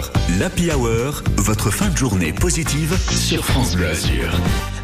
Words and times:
11h, 0.00 0.38
l'Happy 0.38 0.70
Hour, 0.70 1.22
votre 1.36 1.70
fin 1.70 1.88
de 1.88 1.96
journée 1.96 2.32
positive 2.32 2.96
sur 3.10 3.44
France 3.44 3.74
Bleu 3.74 3.88
Azur. 3.88 4.30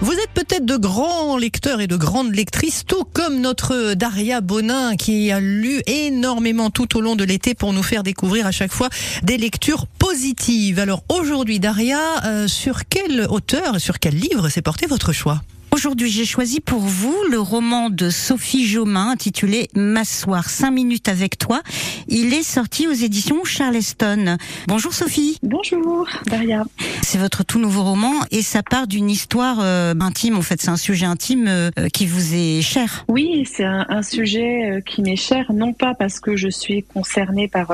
Vous 0.00 0.12
êtes 0.12 0.30
peut-être 0.34 0.64
de 0.64 0.76
grands 0.76 1.36
lecteurs 1.36 1.80
et 1.80 1.86
de 1.86 1.96
grandes 1.96 2.34
lectrices, 2.34 2.84
tout 2.86 3.04
comme 3.12 3.40
notre 3.40 3.94
Daria 3.94 4.40
Bonin 4.40 4.96
qui 4.96 5.30
a 5.30 5.40
lu 5.40 5.80
énormément 5.86 6.70
tout 6.70 6.96
au 6.96 7.00
long 7.00 7.16
de 7.16 7.24
l'été 7.24 7.54
pour 7.54 7.72
nous 7.72 7.82
faire 7.82 8.02
découvrir 8.02 8.46
à 8.46 8.52
chaque 8.52 8.72
fois 8.72 8.88
des 9.22 9.36
lectures 9.36 9.86
positives. 9.86 10.78
Alors 10.78 11.02
aujourd'hui, 11.08 11.60
Daria, 11.60 12.24
euh, 12.24 12.48
sur 12.48 12.88
quel 12.88 13.26
auteur, 13.28 13.80
sur 13.80 13.98
quel 13.98 14.14
livre 14.14 14.48
s'est 14.48 14.62
porté 14.62 14.86
votre 14.86 15.12
choix? 15.12 15.42
Aujourd'hui, 15.76 16.10
j'ai 16.10 16.24
choisi 16.24 16.60
pour 16.60 16.78
vous 16.78 17.14
le 17.30 17.38
roman 17.38 17.90
de 17.90 18.08
Sophie 18.08 18.66
Jomain 18.66 19.10
intitulé 19.10 19.68
M'asseoir 19.74 20.48
5 20.48 20.70
minutes 20.70 21.06
avec 21.10 21.36
toi. 21.36 21.60
Il 22.08 22.32
est 22.32 22.42
sorti 22.42 22.88
aux 22.88 22.94
éditions 22.94 23.44
Charleston. 23.44 24.38
Bonjour 24.68 24.94
Sophie. 24.94 25.36
Bonjour 25.42 26.08
Daria. 26.28 26.64
C'est 27.08 27.18
votre 27.18 27.44
tout 27.44 27.60
nouveau 27.60 27.84
roman 27.84 28.14
et 28.32 28.42
ça 28.42 28.64
part 28.64 28.88
d'une 28.88 29.08
histoire 29.08 29.58
euh, 29.60 29.94
intime. 30.00 30.36
En 30.36 30.42
fait, 30.42 30.60
c'est 30.60 30.70
un 30.70 30.76
sujet 30.76 31.06
intime 31.06 31.46
euh, 31.46 31.70
qui 31.92 32.04
vous 32.04 32.34
est 32.34 32.62
cher. 32.62 33.04
Oui, 33.06 33.48
c'est 33.48 33.64
un, 33.64 33.86
un, 33.88 34.02
sujet 34.02 34.72
euh, 34.72 34.80
qui 34.80 35.02
m'est 35.02 35.14
cher, 35.14 35.52
non 35.52 35.72
pas 35.72 35.94
parce 35.94 36.18
que 36.18 36.34
je 36.34 36.48
suis 36.48 36.82
concernée 36.82 37.46
par 37.46 37.68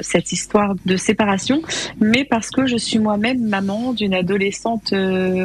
cette 0.00 0.32
histoire 0.32 0.76
de 0.86 0.96
séparation, 0.96 1.60
mais 2.00 2.24
parce 2.24 2.48
que 2.48 2.66
je 2.66 2.78
suis 2.78 2.98
moi-même 2.98 3.46
maman 3.46 3.92
d'une 3.92 4.14
adolescente 4.14 4.94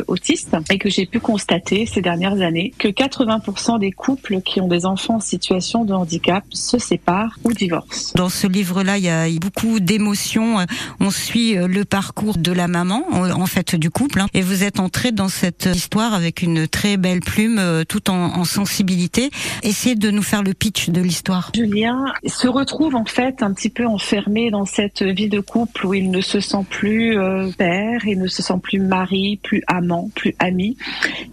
autiste 0.08 0.56
et 0.72 0.78
que 0.78 0.90
j'ai 0.90 1.06
pu 1.06 1.20
constater 1.20 1.86
ces 1.86 2.02
dernières 2.02 2.40
années 2.40 2.74
que 2.78 2.88
80% 2.88 3.80
des 3.80 3.92
couples 3.92 4.40
qui 4.42 4.62
ont 4.62 4.70
des 4.70 4.86
enfants 4.86 5.16
en 5.16 5.20
situation 5.20 5.84
de 5.84 5.94
handicap 5.94 6.46
se 6.52 6.78
séparent 6.78 7.38
ou 7.44 7.52
divorcent. 7.52 8.14
Dans 8.16 8.30
ce 8.30 8.48
livre-là, 8.48 8.98
il 8.98 9.04
y 9.04 9.10
a 9.10 9.28
beaucoup 9.42 9.82
d'émotions. 9.82 10.66
On 11.02 11.12
suit 11.12 11.56
le 11.56 11.84
parcours 11.84 12.38
de 12.38 12.52
la 12.54 12.70
maman, 12.70 12.93
en 13.14 13.46
fait, 13.46 13.76
du 13.76 13.90
couple. 13.90 14.22
Hein. 14.22 14.28
Et 14.34 14.42
vous 14.42 14.64
êtes 14.64 14.80
entré 14.80 15.12
dans 15.12 15.28
cette 15.28 15.70
histoire 15.74 16.14
avec 16.14 16.42
une 16.42 16.68
très 16.68 16.98
belle 16.98 17.20
plume, 17.20 17.60
euh, 17.60 17.84
tout 17.84 18.10
en, 18.10 18.44
sensibilité. 18.44 19.30
Essayez 19.64 19.96
de 19.96 20.12
nous 20.12 20.22
faire 20.22 20.44
le 20.44 20.54
pitch 20.54 20.90
de 20.90 21.02
l'histoire. 21.02 21.52
Julien 21.56 22.06
se 22.26 22.48
retrouve 22.48 22.96
en 22.96 23.06
fait 23.06 23.42
un 23.42 23.54
petit 23.54 23.70
peu 23.70 23.86
enfermé 23.86 24.52
dans 24.52 24.66
cette 24.66 25.02
vie 25.02 25.30
de 25.30 25.40
couple 25.40 25.86
où 25.86 25.94
il 25.94 26.12
ne 26.12 26.20
se 26.20 26.40
sent 26.40 26.66
plus 26.70 27.18
euh, 27.18 27.50
père, 27.58 28.06
il 28.06 28.20
ne 28.20 28.28
se 28.28 28.42
sent 28.42 28.60
plus 28.62 28.80
mari, 28.80 29.40
plus 29.42 29.64
amant, 29.68 30.10
plus 30.14 30.36
ami. 30.40 30.78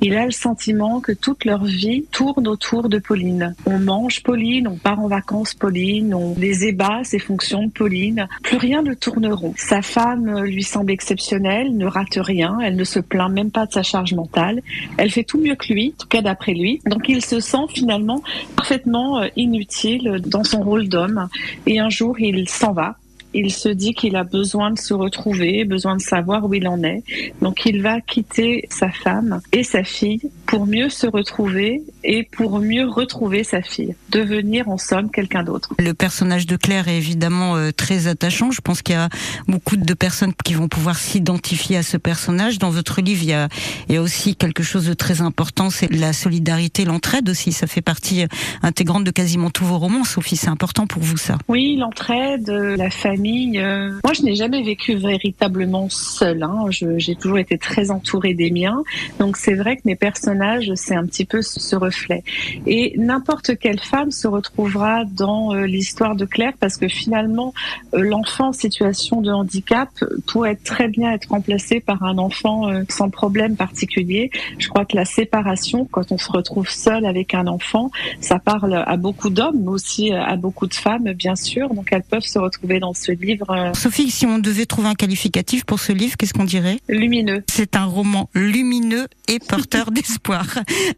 Il 0.00 0.16
a 0.16 0.24
le 0.24 0.30
sentiment 0.30 1.00
que 1.00 1.12
toute 1.12 1.44
leur 1.44 1.64
vie 1.64 2.04
tourne 2.10 2.46
autour 2.46 2.88
de 2.88 2.98
Pauline. 2.98 3.54
On 3.66 3.78
mange 3.78 4.22
Pauline, 4.22 4.68
on 4.68 4.76
part 4.76 5.00
en 5.00 5.08
vacances 5.08 5.54
Pauline, 5.54 6.14
on 6.14 6.34
les 6.38 6.66
ébat 6.66 7.00
ses 7.02 7.18
fonctions 7.18 7.68
Pauline. 7.70 8.28
Plus 8.42 8.56
rien 8.56 8.82
ne 8.82 8.94
tourne 8.94 9.26
rond. 9.26 9.54
Sa 9.56 9.82
femme 9.82 10.42
lui 10.44 10.62
semble 10.62 10.92
exceptionnelle, 10.92 11.49
ne 11.50 11.86
rate 11.86 12.16
rien, 12.16 12.58
elle 12.60 12.76
ne 12.76 12.84
se 12.84 13.00
plaint 13.00 13.30
même 13.30 13.50
pas 13.50 13.66
de 13.66 13.72
sa 13.72 13.82
charge 13.82 14.14
mentale. 14.14 14.62
Elle 14.96 15.10
fait 15.10 15.24
tout 15.24 15.40
mieux 15.40 15.54
que 15.54 15.72
lui, 15.72 15.94
en 15.94 16.02
tout 16.02 16.08
cas 16.08 16.22
d'après 16.22 16.52
lui. 16.52 16.80
Donc 16.86 17.08
il 17.08 17.24
se 17.24 17.40
sent 17.40 17.66
finalement 17.68 18.22
parfaitement 18.56 19.20
euh, 19.20 19.28
inutile 19.36 20.20
dans 20.24 20.44
son 20.44 20.62
rôle 20.62 20.88
d'homme. 20.88 21.28
Et 21.66 21.78
un 21.78 21.90
jour, 21.90 22.18
il 22.20 22.48
s'en 22.48 22.72
va 22.72 22.96
il 23.34 23.52
se 23.52 23.68
dit 23.68 23.94
qu'il 23.94 24.16
a 24.16 24.24
besoin 24.24 24.70
de 24.70 24.78
se 24.78 24.94
retrouver, 24.94 25.64
besoin 25.64 25.96
de 25.96 26.02
savoir 26.02 26.44
où 26.44 26.54
il 26.54 26.66
en 26.66 26.82
est. 26.82 27.02
Donc 27.40 27.64
il 27.66 27.82
va 27.82 28.00
quitter 28.00 28.66
sa 28.70 28.90
femme 28.90 29.40
et 29.52 29.62
sa 29.62 29.84
fille 29.84 30.20
pour 30.46 30.66
mieux 30.66 30.88
se 30.88 31.06
retrouver 31.06 31.82
et 32.02 32.24
pour 32.24 32.58
mieux 32.58 32.88
retrouver 32.88 33.44
sa 33.44 33.62
fille, 33.62 33.94
devenir 34.10 34.68
en 34.68 34.78
somme 34.78 35.10
quelqu'un 35.10 35.44
d'autre. 35.44 35.74
Le 35.78 35.92
personnage 35.92 36.46
de 36.46 36.56
Claire 36.56 36.88
est 36.88 36.96
évidemment 36.96 37.56
euh, 37.56 37.70
très 37.70 38.08
attachant. 38.08 38.50
Je 38.50 38.60
pense 38.60 38.82
qu'il 38.82 38.94
y 38.94 38.98
a 38.98 39.08
beaucoup 39.46 39.76
de 39.76 39.94
personnes 39.94 40.32
qui 40.44 40.54
vont 40.54 40.68
pouvoir 40.68 40.96
s'identifier 40.96 41.76
à 41.76 41.82
ce 41.82 41.96
personnage. 41.96 42.58
Dans 42.58 42.70
votre 42.70 43.00
livre, 43.00 43.22
il 43.22 43.28
y 43.28 43.32
a, 43.32 43.48
il 43.88 43.94
y 43.94 43.98
a 43.98 44.02
aussi 44.02 44.34
quelque 44.34 44.62
chose 44.62 44.86
de 44.86 44.94
très 44.94 45.20
important, 45.20 45.70
c'est 45.70 45.92
la 45.92 46.12
solidarité, 46.12 46.84
l'entraide 46.84 47.28
aussi. 47.28 47.52
Ça 47.52 47.66
fait 47.66 47.82
partie 47.82 48.24
intégrante 48.62 49.04
de 49.04 49.10
quasiment 49.10 49.50
tous 49.50 49.64
vos 49.64 49.78
romans. 49.78 50.04
Sophie, 50.04 50.36
c'est 50.36 50.48
important 50.48 50.86
pour 50.86 51.02
vous 51.02 51.16
ça 51.16 51.38
Oui, 51.48 51.76
l'entraide, 51.76 52.48
la 52.48 52.90
famille 52.90 53.19
euh, 53.26 53.90
moi, 54.04 54.12
je 54.12 54.22
n'ai 54.22 54.34
jamais 54.34 54.62
vécu 54.62 54.94
véritablement 54.94 55.88
seule. 55.88 56.42
Hein. 56.42 56.66
J'ai 56.70 57.14
toujours 57.14 57.38
été 57.38 57.58
très 57.58 57.90
entourée 57.90 58.34
des 58.34 58.50
miens. 58.50 58.82
Donc, 59.18 59.36
c'est 59.36 59.54
vrai 59.54 59.76
que 59.76 59.82
mes 59.84 59.96
personnages, 59.96 60.72
c'est 60.74 60.94
un 60.94 61.06
petit 61.06 61.24
peu 61.24 61.42
ce 61.42 61.76
reflet. 61.76 62.22
Et 62.66 62.94
n'importe 62.96 63.58
quelle 63.58 63.80
femme 63.80 64.10
se 64.10 64.26
retrouvera 64.26 65.04
dans 65.04 65.54
euh, 65.54 65.66
l'histoire 65.66 66.16
de 66.16 66.24
Claire 66.24 66.52
parce 66.58 66.76
que 66.76 66.88
finalement, 66.88 67.52
euh, 67.94 68.00
l'enfant 68.00 68.48
en 68.48 68.52
situation 68.52 69.20
de 69.20 69.30
handicap 69.30 69.88
pourrait 70.26 70.56
très 70.56 70.88
bien 70.88 71.12
être 71.12 71.28
remplacé 71.28 71.80
par 71.80 72.02
un 72.02 72.18
enfant 72.18 72.70
sans 72.88 73.10
problème 73.10 73.56
particulier. 73.56 74.30
Je 74.58 74.68
crois 74.68 74.84
que 74.84 74.96
la 74.96 75.04
séparation, 75.04 75.86
quand 75.90 76.12
on 76.12 76.18
se 76.18 76.30
retrouve 76.30 76.68
seul 76.68 77.04
avec 77.04 77.34
un 77.34 77.46
enfant, 77.46 77.90
ça 78.20 78.38
parle 78.38 78.74
à 78.86 78.96
beaucoup 78.96 79.30
d'hommes, 79.30 79.60
mais 79.62 79.68
aussi 79.68 80.12
à 80.12 80.36
beaucoup 80.36 80.66
de 80.66 80.74
femmes, 80.74 81.12
bien 81.12 81.36
sûr. 81.36 81.72
Donc, 81.74 81.88
elles 81.92 82.02
peuvent 82.02 82.22
se 82.22 82.38
retrouver 82.38 82.80
dans 82.80 82.94
ce 82.94 83.09
livre. 83.14 83.50
Euh, 83.50 83.74
Sophie, 83.74 84.10
si 84.10 84.26
on 84.26 84.38
devait 84.38 84.66
trouver 84.66 84.88
un 84.88 84.94
qualificatif 84.94 85.64
pour 85.64 85.80
ce 85.80 85.92
livre, 85.92 86.16
qu'est-ce 86.16 86.32
qu'on 86.32 86.44
dirait? 86.44 86.78
Lumineux. 86.88 87.42
C'est 87.50 87.76
un 87.76 87.84
roman 87.84 88.28
lumineux 88.34 89.06
et 89.28 89.38
porteur 89.38 89.90
d'espoir. 89.90 90.46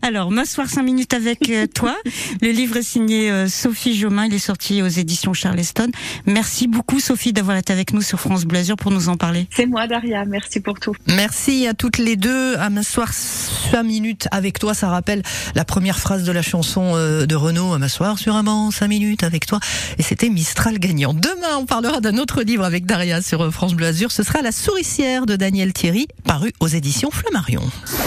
Alors, 0.02 0.30
m'asseoir 0.30 0.68
cinq 0.68 0.82
minutes 0.82 1.14
avec 1.14 1.48
euh, 1.50 1.66
toi. 1.66 1.96
Le 2.40 2.50
livre 2.50 2.76
est 2.76 2.82
signé 2.82 3.30
euh, 3.30 3.48
Sophie 3.48 3.96
Jomain. 3.96 4.26
Il 4.26 4.34
est 4.34 4.38
sorti 4.38 4.82
aux 4.82 4.88
éditions 4.88 5.32
Charleston. 5.32 5.90
Merci 6.26 6.68
beaucoup, 6.68 7.00
Sophie, 7.00 7.32
d'avoir 7.32 7.56
été 7.56 7.72
avec 7.72 7.92
nous 7.92 8.02
sur 8.02 8.20
France 8.20 8.44
Blasure 8.44 8.76
pour 8.76 8.90
nous 8.90 9.08
en 9.08 9.16
parler. 9.16 9.46
C'est 9.50 9.66
moi, 9.66 9.86
Daria. 9.86 10.24
Merci 10.24 10.60
pour 10.60 10.78
tout. 10.78 10.94
Merci 11.06 11.66
à 11.66 11.74
toutes 11.74 11.98
les 11.98 12.16
deux. 12.16 12.56
À 12.56 12.70
m'asseoir 12.70 13.12
cinq 13.12 13.82
minutes 13.82 14.28
avec 14.30 14.58
toi, 14.58 14.74
ça 14.74 14.88
rappelle 14.88 15.22
la 15.54 15.64
première 15.64 15.98
phrase 15.98 16.24
de 16.24 16.32
la 16.32 16.42
chanson 16.42 16.92
de 16.94 17.34
Renaud. 17.34 17.72
À 17.72 17.78
m'asseoir 17.78 18.18
sur 18.18 18.34
un 18.36 18.42
banc 18.42 18.70
cinq 18.70 18.88
minutes 18.88 19.22
avec 19.22 19.46
toi. 19.46 19.60
Et 19.98 20.02
c'était 20.02 20.28
Mistral 20.28 20.78
gagnant. 20.78 21.14
Demain, 21.14 21.56
on 21.58 21.66
parlera 21.66 22.00
d'un 22.02 22.18
autre 22.18 22.42
livre 22.42 22.64
avec 22.64 22.84
Daria 22.84 23.22
sur 23.22 23.50
France 23.52 23.74
Bleu 23.74 23.86
Azur. 23.86 24.10
Ce 24.10 24.24
sera 24.24 24.42
La 24.42 24.52
souricière 24.52 25.24
de 25.24 25.36
Daniel 25.36 25.72
Thierry, 25.72 26.08
paru 26.24 26.52
aux 26.60 26.66
éditions 26.66 27.10
Flammarion. 27.10 27.62